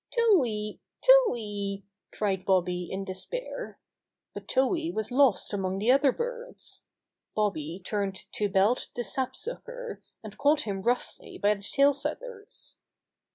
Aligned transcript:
"Towhee 0.09 0.79
I 1.03 1.05
Towhee 1.05 1.81
1" 1.83 1.87
cried 2.11 2.43
Bobby 2.43 2.91
in 2.91 3.05
de 3.05 3.13
spair. 3.13 3.75
But 4.33 4.47
Towhee 4.47 4.91
was 4.91 5.11
lost 5.11 5.53
among 5.53 5.77
the 5.77 5.91
other 5.91 6.11
birds. 6.11 6.85
Bobby 7.35 7.79
turned 7.85 8.15
to 8.31 8.49
Belt 8.49 8.89
the 8.95 9.03
Sapsucker, 9.03 10.01
and 10.23 10.39
caught 10.39 10.61
him 10.61 10.81
roughly 10.81 11.37
by 11.37 11.53
the 11.53 11.61
tail 11.61 11.93
feathers. 11.93 12.79